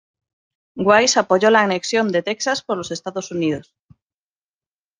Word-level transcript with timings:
Wise 0.77 1.19
apoyó 1.19 1.51
la 1.51 1.61
anexión 1.61 2.11
de 2.11 2.23
Texas 2.23 2.63
por 2.63 2.75
los 2.75 2.89
Estados 2.89 3.29
Unidos. 3.29 3.75